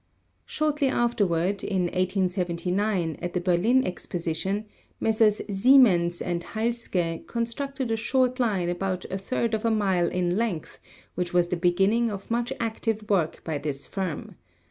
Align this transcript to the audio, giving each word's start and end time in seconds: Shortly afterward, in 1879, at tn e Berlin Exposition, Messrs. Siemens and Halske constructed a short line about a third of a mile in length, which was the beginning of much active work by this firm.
Shortly 0.47 0.87
afterward, 0.87 1.63
in 1.63 1.83
1879, 1.83 3.19
at 3.21 3.33
tn 3.33 3.37
e 3.37 3.39
Berlin 3.39 3.85
Exposition, 3.85 4.65
Messrs. 4.99 5.43
Siemens 5.47 6.23
and 6.23 6.41
Halske 6.41 7.27
constructed 7.27 7.91
a 7.91 7.95
short 7.95 8.39
line 8.39 8.67
about 8.69 9.05
a 9.11 9.17
third 9.19 9.53
of 9.53 9.63
a 9.63 9.69
mile 9.69 10.09
in 10.09 10.37
length, 10.37 10.79
which 11.13 11.33
was 11.33 11.49
the 11.49 11.55
beginning 11.55 12.09
of 12.09 12.31
much 12.31 12.51
active 12.59 13.11
work 13.11 13.43
by 13.43 13.59
this 13.59 13.85
firm. 13.85 14.37